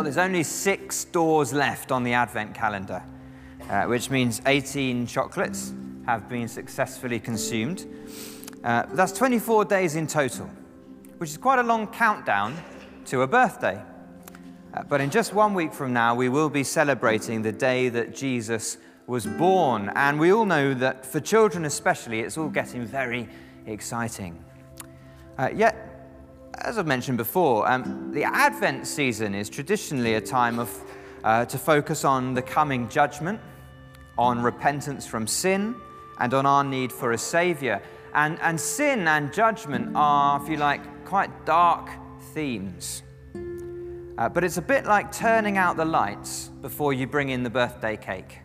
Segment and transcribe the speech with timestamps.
[0.00, 3.02] Well, there's only six doors left on the Advent calendar,
[3.68, 5.74] uh, which means 18 chocolates
[6.06, 7.86] have been successfully consumed.
[8.64, 10.48] Uh, that's 24 days in total,
[11.18, 12.56] which is quite a long countdown
[13.04, 13.78] to a birthday.
[14.72, 18.16] Uh, but in just one week from now, we will be celebrating the day that
[18.16, 19.92] Jesus was born.
[19.96, 23.28] And we all know that for children especially, it's all getting very
[23.66, 24.42] exciting.
[25.36, 25.89] Uh, yet,
[26.62, 30.84] as I've mentioned before, um, the Advent season is traditionally a time of,
[31.24, 33.40] uh, to focus on the coming judgment,
[34.18, 35.74] on repentance from sin,
[36.18, 37.80] and on our need for a Savior.
[38.14, 41.88] And, and sin and judgment are, if you like, quite dark
[42.34, 43.02] themes.
[44.18, 47.50] Uh, but it's a bit like turning out the lights before you bring in the
[47.50, 48.40] birthday cake.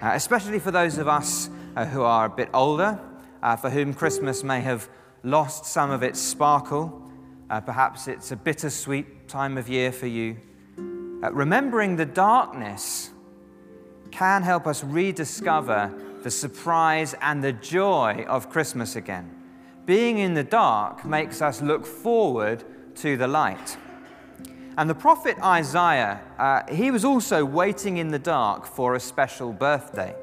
[0.00, 2.98] Uh, especially for those of us uh, who are a bit older,
[3.42, 4.88] uh, for whom Christmas may have
[5.22, 7.05] lost some of its sparkle
[7.50, 10.36] uh, perhaps it's a bittersweet time of year for you.
[11.22, 13.10] Uh, remembering the darkness
[14.10, 19.32] can help us rediscover the surprise and the joy of Christmas again.
[19.84, 22.64] Being in the dark makes us look forward
[22.96, 23.76] to the light.
[24.78, 29.52] And the prophet Isaiah, uh, he was also waiting in the dark for a special
[29.52, 30.14] birthday.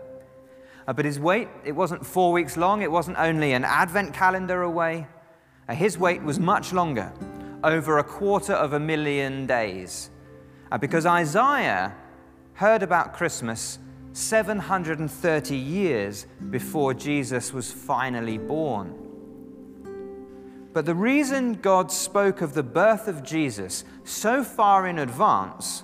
[0.87, 4.61] Uh, but his wait, it wasn't four weeks long, it wasn't only an advent calendar
[4.61, 5.07] away.
[5.67, 7.11] Uh, his wait was much longer,
[7.63, 10.09] over a quarter of a million days,
[10.71, 11.95] uh, because Isaiah
[12.53, 13.79] heard about Christmas
[14.11, 18.93] 730 years before Jesus was finally born.
[20.73, 25.83] But the reason God spoke of the birth of Jesus so far in advance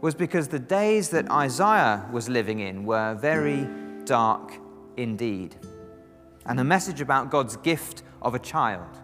[0.00, 3.66] was because the days that Isaiah was living in were very
[4.04, 4.52] dark
[4.96, 5.56] indeed.
[6.44, 8.98] And the message about God's gift of a child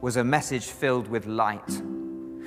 [0.00, 1.82] was a message filled with light.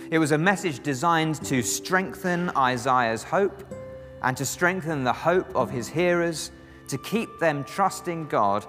[0.10, 3.64] It was a message designed to strengthen Isaiah's hope
[4.24, 6.50] and to strengthen the hope of his hearers,
[6.88, 8.66] to keep them trusting God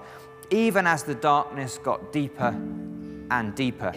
[0.51, 2.55] even as the darkness got deeper
[3.31, 3.91] and deeper.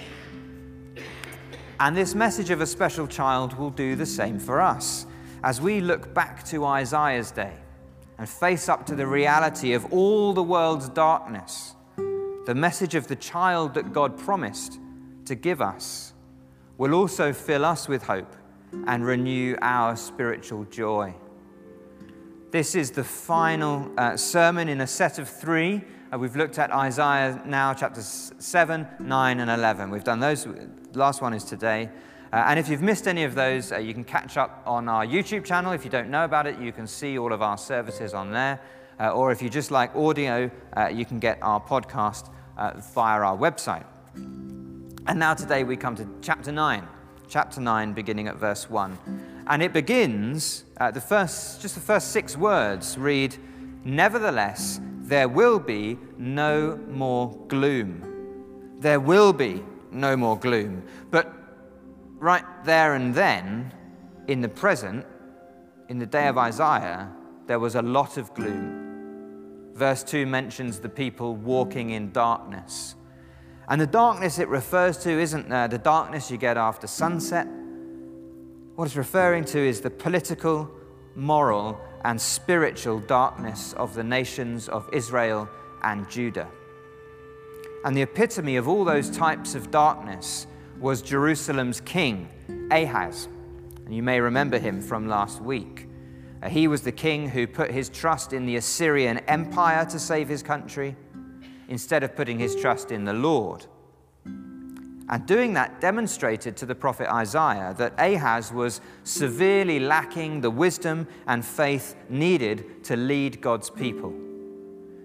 [1.80, 5.04] And this message of a special child will do the same for us
[5.44, 7.52] as we look back to Isaiah's day
[8.16, 11.74] and face up to the reality of all the world's darkness
[12.48, 14.80] the message of the child that God promised
[15.26, 16.14] to give us
[16.78, 18.34] will also fill us with hope
[18.86, 21.14] and renew our spiritual joy.
[22.50, 25.84] This is the final uh, sermon in a set of three.
[26.10, 29.90] Uh, we've looked at Isaiah now, chapters 7, 9, and 11.
[29.90, 30.48] We've done those.
[30.94, 31.90] Last one is today.
[32.32, 35.04] Uh, and if you've missed any of those, uh, you can catch up on our
[35.04, 35.72] YouTube channel.
[35.72, 38.58] If you don't know about it, you can see all of our services on there.
[38.98, 43.20] Uh, or if you just like audio, uh, you can get our podcast uh, via
[43.20, 43.84] our website.
[45.06, 46.86] And now today we come to chapter 9,
[47.28, 49.44] chapter 9, beginning at verse 1.
[49.46, 53.36] And it begins, uh, the first, just the first six words read,
[53.84, 58.76] Nevertheless, there will be no more gloom.
[58.80, 60.82] There will be no more gloom.
[61.10, 61.32] But
[62.18, 63.72] right there and then,
[64.26, 65.06] in the present,
[65.88, 67.10] in the day of Isaiah,
[67.46, 68.87] there was a lot of gloom.
[69.78, 72.96] Verse 2 mentions the people walking in darkness.
[73.68, 77.46] And the darkness it refers to isn't uh, the darkness you get after sunset.
[78.74, 80.68] What it's referring to is the political,
[81.14, 85.48] moral, and spiritual darkness of the nations of Israel
[85.84, 86.48] and Judah.
[87.84, 90.48] And the epitome of all those types of darkness
[90.80, 92.28] was Jerusalem's king,
[92.72, 93.28] Ahaz.
[93.84, 95.87] And you may remember him from last week.
[96.42, 100.28] Uh, he was the king who put his trust in the Assyrian Empire to save
[100.28, 100.96] his country
[101.68, 103.66] instead of putting his trust in the Lord.
[105.10, 111.06] And doing that demonstrated to the prophet Isaiah that Ahaz was severely lacking the wisdom
[111.26, 114.14] and faith needed to lead God's people.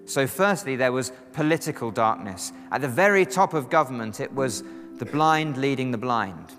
[0.05, 2.51] So, firstly, there was political darkness.
[2.71, 4.63] At the very top of government, it was
[4.97, 6.51] the blind leading the blind.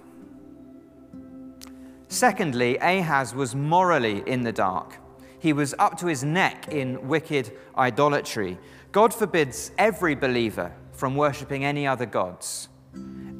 [2.14, 4.98] Secondly, Ahaz was morally in the dark.
[5.40, 8.56] He was up to his neck in wicked idolatry.
[8.92, 12.68] God forbids every believer from worshipping any other gods.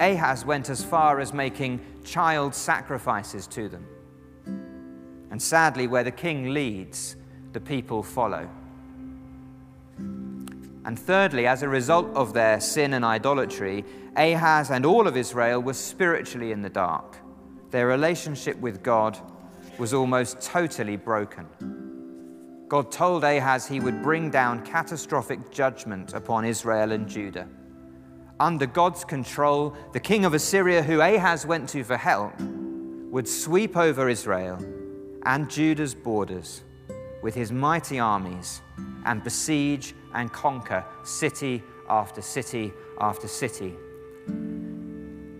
[0.01, 3.87] Ahaz went as far as making child sacrifices to them.
[5.31, 7.15] And sadly, where the king leads,
[7.53, 8.49] the people follow.
[9.97, 13.85] And thirdly, as a result of their sin and idolatry,
[14.17, 17.19] Ahaz and all of Israel were spiritually in the dark.
[17.75, 19.19] Their relationship with God
[19.77, 21.45] was almost totally broken.
[22.69, 27.49] God told Ahaz he would bring down catastrophic judgment upon Israel and Judah.
[28.39, 32.39] Under God's control, the king of Assyria, who Ahaz went to for help,
[33.11, 34.57] would sweep over Israel
[35.25, 36.63] and Judah's borders
[37.21, 38.61] with his mighty armies
[39.03, 43.75] and besiege and conquer city after city after city.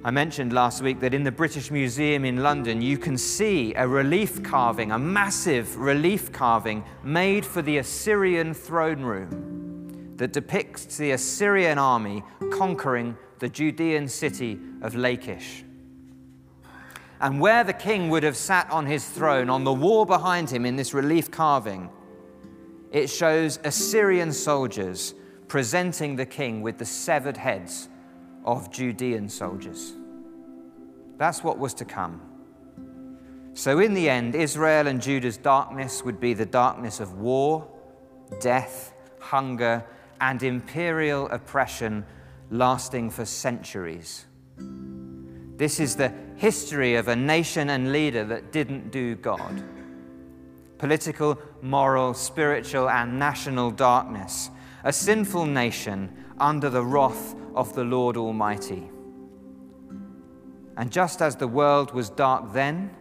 [0.05, 3.87] I mentioned last week that in the British Museum in London, you can see a
[3.87, 11.09] relief carving, a massive relief carving made for the Assyrian throne room that depicts the
[11.09, 15.63] Assyrian army conquering the Judean city of Lachish.
[17.19, 20.67] And where the king would have sat on his throne, on the wall behind him
[20.67, 21.89] in this relief carving,
[22.91, 25.15] it shows Assyrian soldiers
[25.47, 27.89] presenting the king with the severed heads
[28.45, 29.93] of Judean soldiers.
[31.17, 32.21] That's what was to come.
[33.53, 37.67] So, in the end, Israel and Judah's darkness would be the darkness of war,
[38.39, 39.83] death, hunger,
[40.19, 42.05] and imperial oppression
[42.51, 44.25] lasting for centuries.
[44.57, 49.63] This is the history of a nation and leader that didn't do God.
[50.77, 54.49] Political, moral, spiritual, and national darkness.
[54.83, 58.89] A sinful nation under the wrath of the Lord Almighty.
[60.77, 62.93] And just as the world was dark then,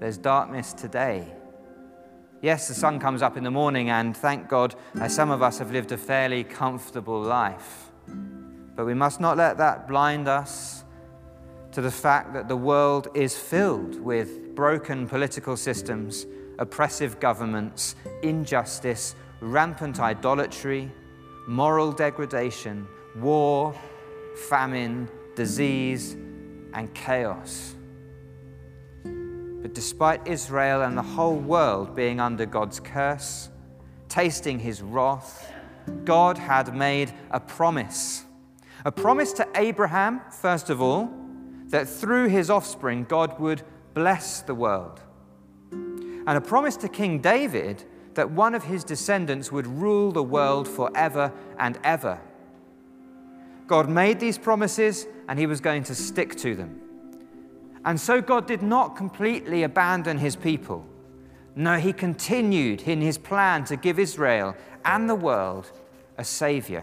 [0.00, 1.26] there's darkness today.
[2.40, 5.58] Yes, the sun comes up in the morning, and thank God, as some of us
[5.58, 7.90] have lived a fairly comfortable life.
[8.76, 10.84] But we must not let that blind us
[11.72, 16.26] to the fact that the world is filled with broken political systems,
[16.58, 20.90] oppressive governments, injustice, rampant idolatry,
[21.48, 22.86] moral degradation,
[23.16, 23.74] war,
[24.48, 26.12] famine, disease,
[26.74, 27.74] and chaos.
[29.02, 33.48] But despite Israel and the whole world being under God's curse,
[34.10, 35.50] tasting his wrath,
[36.04, 38.24] God had made a promise.
[38.84, 41.10] A promise to Abraham, first of all,
[41.68, 43.62] that through his offspring God would
[43.94, 45.00] bless the world.
[45.72, 47.84] And a promise to King David
[48.18, 52.20] that one of his descendants would rule the world forever and ever.
[53.68, 56.80] God made these promises and he was going to stick to them.
[57.84, 60.84] And so God did not completely abandon his people.
[61.54, 65.70] No, he continued in his plan to give Israel and the world
[66.16, 66.82] a Savior.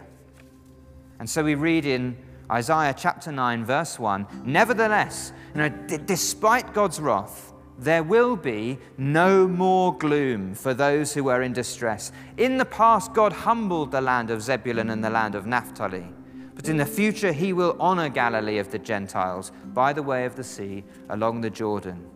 [1.19, 2.15] And so we read in
[2.49, 8.77] Isaiah chapter 9, verse 1 Nevertheless, you know, d- despite God's wrath, there will be
[8.97, 12.11] no more gloom for those who are in distress.
[12.37, 16.07] In the past, God humbled the land of Zebulun and the land of Naphtali.
[16.55, 20.35] But in the future, he will honor Galilee of the Gentiles by the way of
[20.35, 22.09] the sea along the Jordan.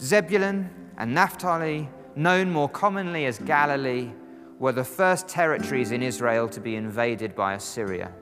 [0.00, 4.10] Zebulun and Naphtali, known more commonly as Galilee,
[4.60, 8.12] were the first territories in Israel to be invaded by Assyria.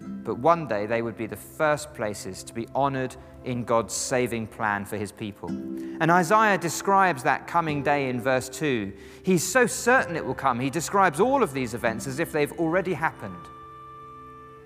[0.00, 3.16] But one day they would be the first places to be honored
[3.48, 5.48] in God's saving plan for his people.
[5.48, 8.92] And Isaiah describes that coming day in verse 2.
[9.22, 12.52] He's so certain it will come, he describes all of these events as if they've
[12.52, 13.34] already happened.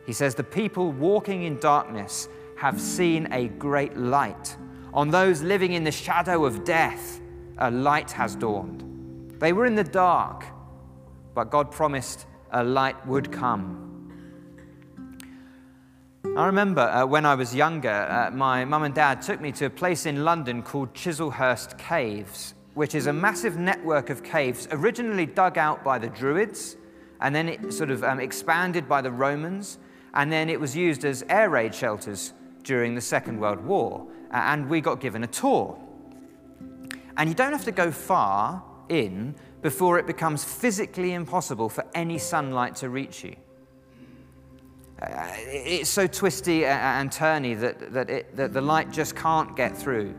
[0.04, 4.56] He says, The people walking in darkness have seen a great light.
[4.92, 7.20] On those living in the shadow of death,
[7.58, 9.36] a light has dawned.
[9.38, 10.44] They were in the dark,
[11.34, 13.91] but God promised a light would come.
[16.34, 19.66] I remember uh, when I was younger, uh, my mum and dad took me to
[19.66, 25.26] a place in London called Chislehurst Caves, which is a massive network of caves originally
[25.26, 26.78] dug out by the Druids,
[27.20, 29.78] and then it sort of um, expanded by the Romans,
[30.14, 34.06] and then it was used as air raid shelters during the Second World War.
[34.30, 35.78] And we got given a tour.
[37.18, 42.16] And you don't have to go far in before it becomes physically impossible for any
[42.16, 43.36] sunlight to reach you.
[45.02, 49.76] Uh, it's so twisty and turny that, that, it, that the light just can't get
[49.76, 50.14] through.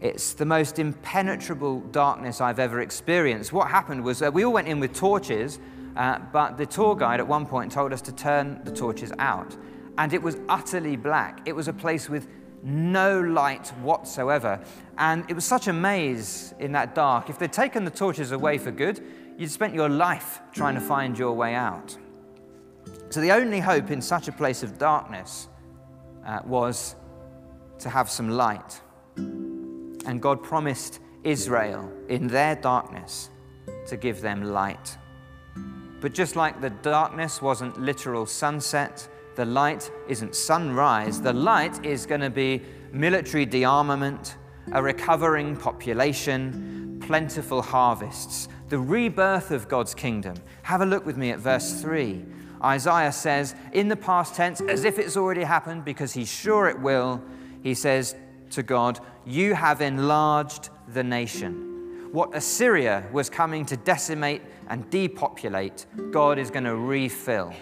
[0.00, 3.52] It's the most impenetrable darkness I've ever experienced.
[3.52, 5.58] What happened was uh, we all went in with torches
[5.96, 9.56] uh, but the tour guide at one point told us to turn the torches out.
[9.96, 11.40] And it was utterly black.
[11.46, 12.26] It was a place with
[12.62, 14.60] no light whatsoever.
[14.98, 17.30] And it was such a maze in that dark.
[17.30, 19.00] If they'd taken the torches away for good,
[19.38, 21.96] you'd spent your life trying to find your way out.
[23.10, 25.48] So the only hope in such a place of darkness
[26.26, 26.96] uh, was
[27.78, 28.80] to have some light.
[29.16, 33.30] And God promised Israel in their darkness
[33.86, 34.98] to give them light.
[36.00, 41.20] But just like the darkness wasn't literal sunset, the light isn't sunrise.
[41.20, 42.62] The light is going to be
[42.92, 44.36] military de-armament,
[44.72, 50.34] a recovering population, plentiful harvests, the rebirth of God's kingdom.
[50.62, 52.24] Have a look with me at verse 3.
[52.64, 56.80] Isaiah says, in the past tense, as if it's already happened, because he's sure it
[56.80, 57.22] will,
[57.62, 58.16] he says,
[58.50, 62.10] to God, You have enlarged the nation.
[62.12, 67.52] What Assyria was coming to decimate and depopulate, God is going to refill.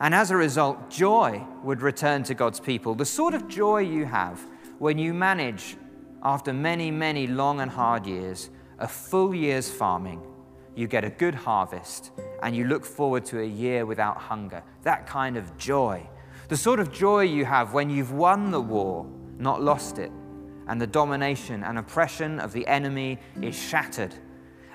[0.00, 2.94] And as a result, joy would return to God's people.
[2.94, 4.40] The sort of joy you have
[4.78, 5.76] when you manage,
[6.22, 10.22] after many, many long and hard years, a full year's farming,
[10.74, 12.10] you get a good harvest,
[12.42, 14.62] and you look forward to a year without hunger.
[14.82, 16.06] That kind of joy.
[16.48, 19.06] The sort of joy you have when you've won the war,
[19.38, 20.10] not lost it,
[20.66, 24.14] and the domination and oppression of the enemy is shattered.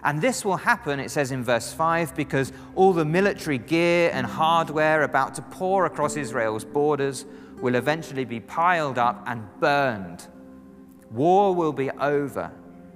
[0.04, 4.26] And this will happen, it says in verse 5, because all the military gear and
[4.26, 7.26] hardware about to pour across Israel's borders
[7.62, 10.28] will eventually be piled up and burned.
[11.12, 12.52] War will be over.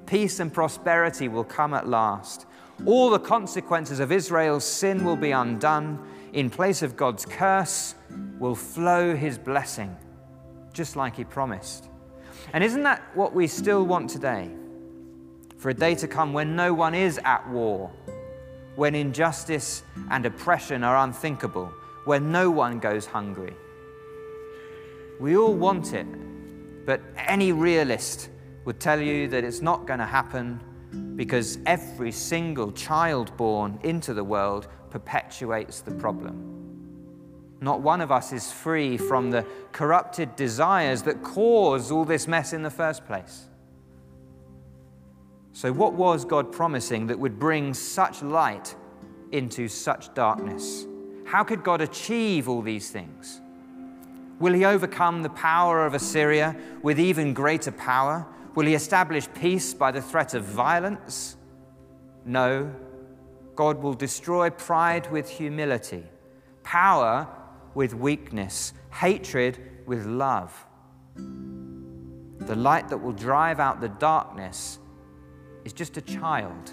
[0.06, 2.46] Peace and prosperity will come at last.
[2.86, 6.00] All the consequences of Israel's sin will be undone.
[6.34, 7.96] In place of God's curse
[8.40, 9.96] will flow his blessing,
[10.74, 11.90] just like he promised.
[12.54, 14.50] And isn't that what we still want today?
[15.58, 17.92] For a day to come when no one is at war,
[18.75, 21.72] when injustice and oppression are unthinkable,
[22.06, 23.54] when no one goes hungry.
[25.20, 26.08] We all want it,
[26.86, 28.30] but any realist
[28.66, 30.60] would tell you that it's not going to happen
[31.15, 36.51] because every single child born into the world perpetuates the problem.
[37.62, 42.53] Not one of us is free from the corrupted desires that cause all this mess
[42.53, 43.48] in the first place.
[45.53, 48.75] So, what was God promising that would bring such light
[49.31, 50.88] into such darkness?
[51.25, 53.41] How could God achieve all these things?
[54.39, 58.25] Will he overcome the power of Assyria with even greater power?
[58.55, 61.38] Will he establish peace by the threat of violence?
[62.25, 62.74] No.
[63.55, 66.03] God will destroy pride with humility,
[66.63, 67.27] power
[67.74, 70.65] with weakness, hatred with love.
[71.15, 74.79] The light that will drive out the darkness
[75.63, 76.72] is just a child,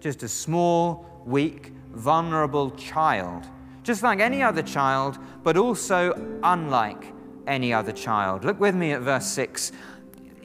[0.00, 3.46] just a small, weak, vulnerable child,
[3.82, 7.12] just like any other child, but also unlike
[7.46, 8.44] any other child.
[8.44, 9.72] Look with me at verse 6.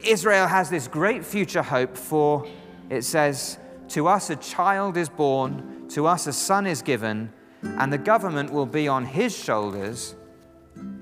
[0.02, 2.46] Israel has this great future hope, for
[2.90, 3.58] it says,
[3.90, 7.32] To us a child is born, to us a son is given,
[7.62, 10.14] and the government will be on his shoulders.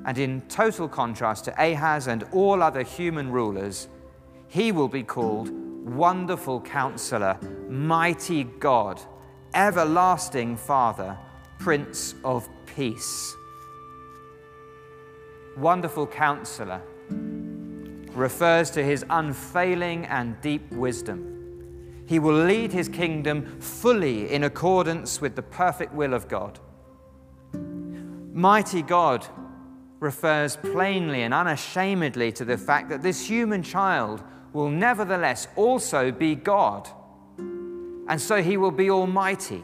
[0.05, 3.89] And in total contrast to Ahaz and all other human rulers,
[4.49, 9.01] he will be called Wonderful Counselor, Mighty God,
[9.55, 11.17] Everlasting Father,
[11.59, 13.35] Prince of Peace.
[15.57, 16.83] Wonderful Counselor
[18.14, 22.04] refers to his unfailing and deep wisdom.
[22.07, 26.59] He will lead his kingdom fully in accordance with the perfect will of God.
[28.33, 29.26] Mighty God
[30.00, 36.35] refers plainly and unashamedly to the fact that this human child will nevertheless also be
[36.35, 36.88] God.
[37.38, 39.62] And so he will be almighty.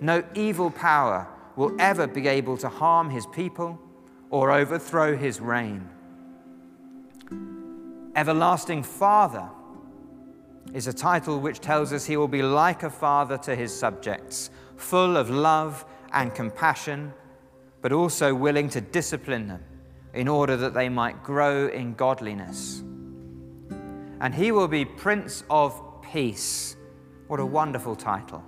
[0.00, 3.78] No evil power will ever be able to harm his people
[4.30, 5.88] or overthrow his reign.
[8.18, 9.48] Everlasting Father
[10.74, 14.50] is a title which tells us he will be like a father to his subjects,
[14.74, 17.12] full of love and compassion,
[17.80, 19.62] but also willing to discipline them
[20.14, 22.82] in order that they might grow in godliness.
[24.20, 26.74] And he will be Prince of Peace.
[27.28, 28.42] What a wonderful title.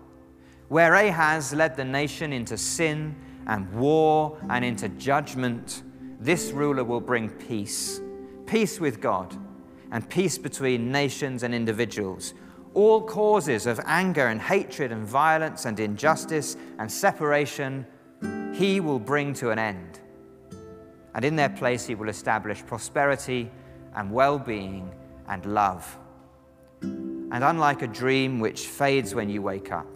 [0.66, 3.14] Where Ahaz led the nation into sin
[3.46, 5.84] and war and into judgment,
[6.18, 8.00] this ruler will bring peace
[8.46, 9.38] peace with God
[9.92, 12.34] and peace between nations and individuals.
[12.74, 17.86] All causes of anger and hatred and violence and injustice and separation,
[18.52, 20.00] he will bring to an end.
[21.14, 23.50] And in their place, he will establish prosperity
[23.96, 24.92] and well being
[25.26, 25.98] and love.
[26.82, 29.88] And unlike a dream which fades when you wake up,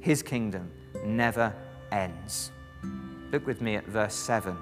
[0.00, 0.70] his kingdom
[1.04, 1.54] never
[1.90, 2.52] ends.
[3.30, 4.56] Look with me at verse 7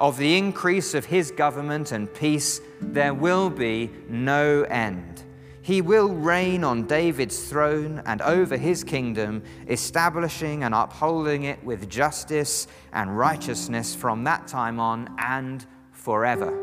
[0.00, 5.22] of the increase of his government and peace, there will be no end.
[5.62, 11.88] He will reign on David's throne and over his kingdom, establishing and upholding it with
[11.90, 16.58] justice and righteousness from that time on and forever.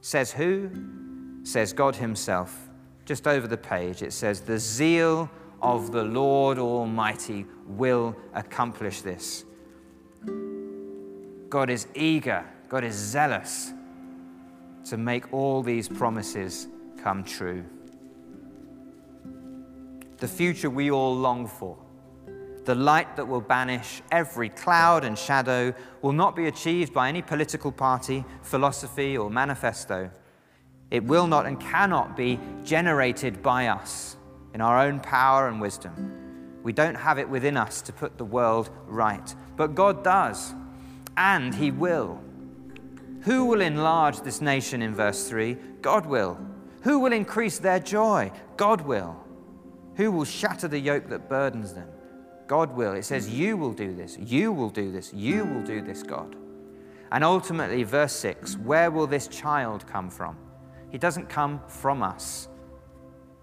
[0.00, 0.70] Says who?
[1.42, 2.70] Says God Himself.
[3.04, 5.28] Just over the page, it says, The zeal
[5.60, 9.44] of the Lord Almighty will accomplish this.
[11.48, 13.72] God is eager, God is zealous
[14.86, 16.68] to make all these promises
[17.02, 17.64] come true.
[20.18, 21.76] The future we all long for,
[22.64, 27.22] the light that will banish every cloud and shadow, will not be achieved by any
[27.22, 30.10] political party, philosophy, or manifesto.
[30.90, 34.16] It will not and cannot be generated by us
[34.54, 36.60] in our own power and wisdom.
[36.62, 40.54] We don't have it within us to put the world right, but God does,
[41.16, 42.20] and He will.
[43.22, 45.54] Who will enlarge this nation in verse 3?
[45.80, 46.38] God will.
[46.82, 48.30] Who will increase their joy?
[48.56, 49.16] God will.
[49.96, 51.88] Who will shatter the yoke that burdens them?
[52.46, 52.92] God will.
[52.92, 54.18] It says, You will do this.
[54.18, 55.12] You will do this.
[55.14, 56.36] You will do this, God.
[57.10, 60.36] And ultimately, verse 6 where will this child come from?
[60.90, 62.48] He doesn't come from us.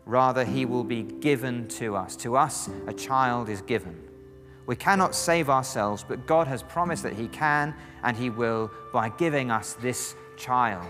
[0.06, 2.16] Rather, he will be given to us.
[2.18, 4.11] To us, a child is given.
[4.72, 9.10] We cannot save ourselves, but God has promised that He can and He will by
[9.10, 10.88] giving us this child.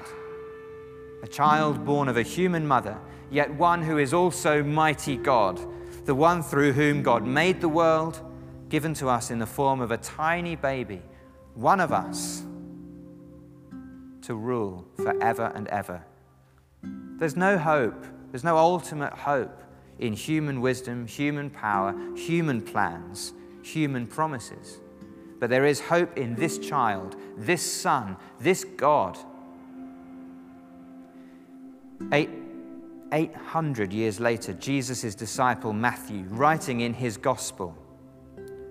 [1.23, 2.95] A child born of a human mother,
[3.31, 5.59] yet one who is also mighty God,
[6.05, 8.21] the one through whom God made the world,
[8.69, 11.01] given to us in the form of a tiny baby,
[11.55, 12.43] one of us,
[14.21, 16.05] to rule forever and ever.
[17.17, 19.59] There's no hope, there's no ultimate hope
[19.97, 24.79] in human wisdom, human power, human plans human promises.
[25.41, 29.17] But there is hope in this child, this son, this God.
[32.13, 32.29] Eight,
[33.11, 37.75] 800 years later, Jesus' disciple Matthew, writing in his gospel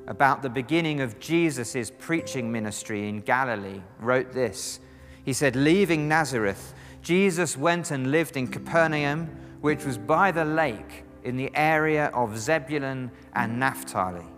[0.07, 4.79] about the beginning of Jesus' preaching ministry in Galilee, wrote this.
[5.25, 9.27] He said, Leaving Nazareth, Jesus went and lived in Capernaum,
[9.61, 14.30] which was by the lake in the area of Zebulun and Naphtali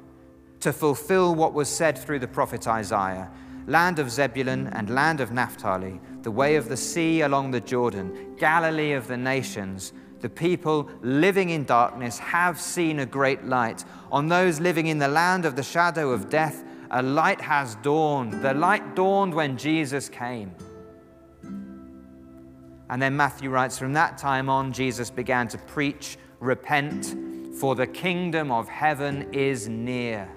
[0.62, 3.30] to fulfill what was said through the prophet Isaiah
[3.66, 8.34] land of Zebulun and land of Naphtali, the way of the sea along the Jordan,
[8.36, 9.92] Galilee of the nations.
[10.20, 13.84] The people living in darkness have seen a great light.
[14.10, 18.42] On those living in the land of the shadow of death, a light has dawned.
[18.42, 20.52] The light dawned when Jesus came.
[22.90, 27.16] And then Matthew writes, From that time on, Jesus began to preach, Repent,
[27.56, 30.28] for the kingdom of heaven is near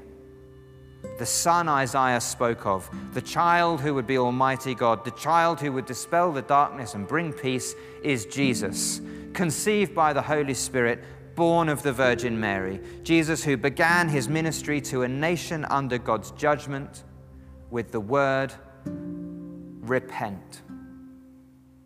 [1.18, 5.72] the son Isaiah spoke of, the child who would be Almighty God, the child who
[5.72, 9.02] would dispel the darkness and bring peace, is Jesus,
[9.34, 11.04] conceived by the Holy Spirit,
[11.36, 12.80] born of the Virgin Mary.
[13.04, 17.04] Jesus, who began his ministry to a nation under God's judgment
[17.70, 18.54] with the word,
[18.86, 20.62] repent.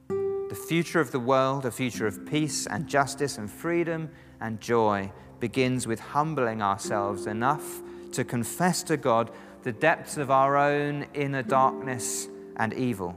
[0.08, 4.10] The future of the world, a future of peace and justice and freedom
[4.41, 7.82] and joy, begins with humbling ourselves enough
[8.13, 9.31] to confess to God
[9.63, 13.15] the depths of our own inner darkness and evil.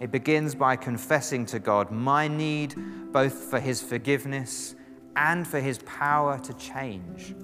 [0.00, 2.74] It begins by confessing to God my need
[3.12, 4.74] both for His forgiveness
[5.16, 7.34] and for His power to change.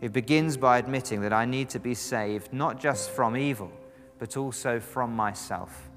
[0.00, 3.70] It begins by admitting that I need to be saved not just from evil,
[4.18, 5.90] but also from myself.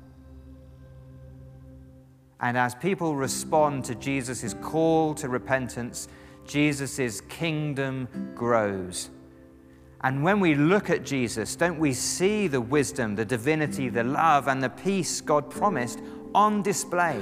[2.40, 6.08] And as people respond to Jesus' call to repentance,
[6.46, 9.10] Jesus' kingdom grows.
[10.02, 14.48] And when we look at Jesus, don't we see the wisdom, the divinity, the love,
[14.48, 16.00] and the peace God promised
[16.36, 17.22] on display?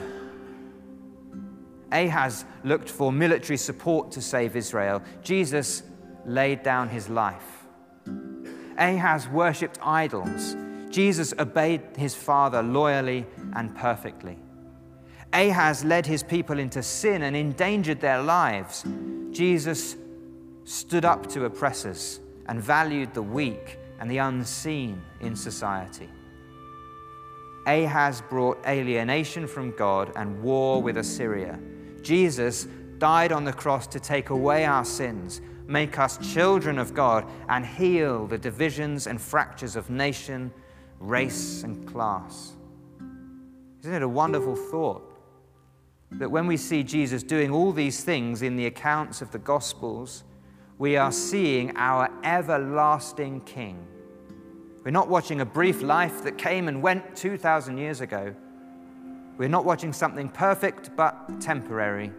[1.94, 5.02] Ahaz looked for military support to save Israel.
[5.22, 5.84] Jesus
[6.26, 7.66] laid down his life.
[8.78, 10.56] Ahaz worshipped idols.
[10.90, 14.38] Jesus obeyed his father loyally and perfectly.
[15.34, 18.86] Ahaz led his people into sin and endangered their lives.
[19.32, 19.98] Jesus
[20.64, 26.10] stood up to oppressors and valued the weak and the unseen in society.
[27.66, 31.60] Ahaz brought alienation from God and war with Assyria.
[32.02, 32.68] Jesus
[32.98, 37.66] died on the cross to take away our sins, make us children of God, and
[37.66, 40.52] heal the divisions and fractures of nation,
[41.00, 42.54] race, and class.
[43.82, 45.13] Isn't it a wonderful thought?
[46.20, 50.24] That when we see Jesus doing all these things in the accounts of the Gospels,
[50.78, 53.88] we are seeing our everlasting King.
[54.84, 58.36] We're not watching a brief life that came and went 2,000 years ago.
[59.38, 62.12] We're not watching something perfect but temporary.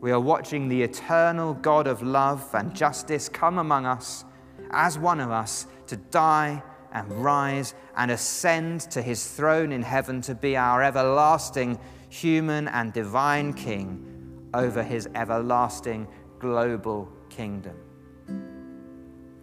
[0.00, 4.24] We are watching the eternal God of love and justice come among us
[4.70, 10.20] as one of us to die and rise and ascend to his throne in heaven
[10.22, 16.06] to be our everlasting human and divine king over his everlasting
[16.38, 17.76] global kingdom.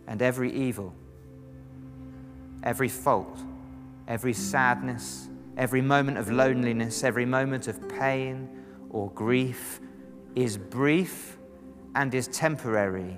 [0.08, 0.94] And every evil,
[2.64, 3.40] every fault,
[4.08, 8.50] every sadness, every moment of loneliness, every moment of pain
[8.90, 9.80] or grief
[10.36, 11.38] is brief
[11.96, 13.18] and is temporary.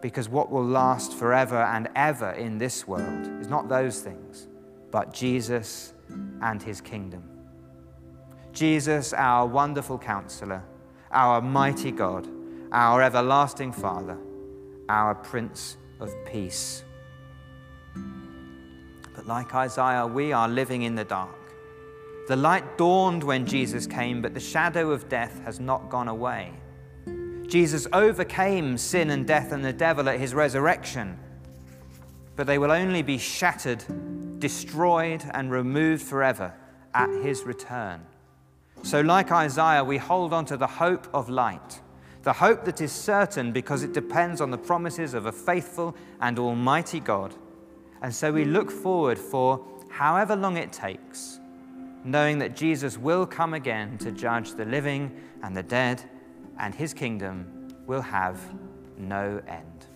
[0.00, 4.48] Because what will last forever and ever in this world is not those things,
[4.90, 5.94] but Jesus
[6.40, 7.31] and his kingdom.
[8.52, 10.62] Jesus, our wonderful counselor,
[11.10, 12.28] our mighty God,
[12.70, 14.18] our everlasting Father,
[14.88, 16.84] our Prince of Peace.
[19.14, 21.30] But like Isaiah, we are living in the dark.
[22.28, 26.52] The light dawned when Jesus came, but the shadow of death has not gone away.
[27.46, 31.18] Jesus overcame sin and death and the devil at his resurrection,
[32.36, 33.84] but they will only be shattered,
[34.38, 36.54] destroyed, and removed forever
[36.94, 38.06] at his return.
[38.82, 41.80] So, like Isaiah, we hold on to the hope of light,
[42.22, 46.38] the hope that is certain because it depends on the promises of a faithful and
[46.38, 47.34] almighty God.
[48.02, 51.38] And so we look forward for however long it takes,
[52.04, 55.14] knowing that Jesus will come again to judge the living
[55.44, 56.02] and the dead,
[56.58, 58.40] and his kingdom will have
[58.98, 59.86] no end.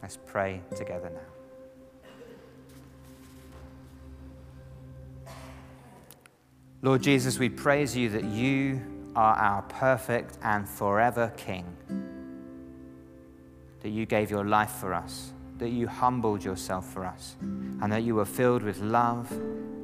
[0.00, 1.43] Let's pray together now.
[6.84, 8.78] Lord Jesus, we praise you that you
[9.16, 11.64] are our perfect and forever King,
[13.80, 18.02] that you gave your life for us, that you humbled yourself for us, and that
[18.02, 19.32] you were filled with love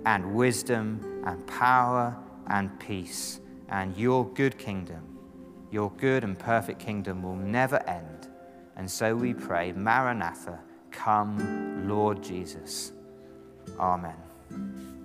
[0.05, 2.15] and wisdom and power
[2.49, 3.41] and peace.
[3.71, 5.01] And your good kingdom,
[5.71, 8.29] your good and perfect kingdom will never end.
[8.77, 10.59] And so we pray, Maranatha,
[10.91, 12.93] come, Lord Jesus.
[13.79, 15.00] Amen.